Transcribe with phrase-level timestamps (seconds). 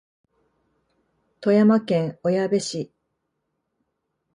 [1.41, 2.91] 富山県小矢部市